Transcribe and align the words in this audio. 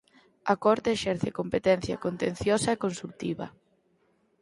A 0.53 0.55
Corte 0.65 0.89
exerce 0.97 1.29
competencia 1.41 1.95
contenciosa 2.05 2.69
e 2.71 2.81
consultiva. 2.85 3.47